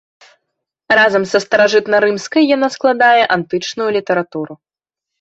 Разам 0.99 1.25
са 1.33 1.41
старажытнарымскай 1.45 2.49
яна 2.55 2.73
складае 2.79 3.23
антычную 3.39 3.89
літаратуру. 4.01 4.53